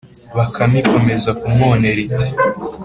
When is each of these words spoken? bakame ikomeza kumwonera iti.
bakame 0.37 0.77
ikomeza 0.83 1.29
kumwonera 1.39 1.99
iti. 2.07 2.27